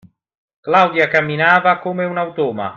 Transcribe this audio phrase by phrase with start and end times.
[0.67, 2.69] Claudia camminava come un automa.